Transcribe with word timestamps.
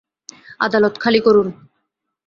আদালত 0.59 0.95
খালি 1.03 1.19
করুন! 1.19 1.47